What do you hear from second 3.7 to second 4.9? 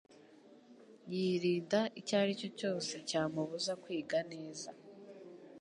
kwiga neza.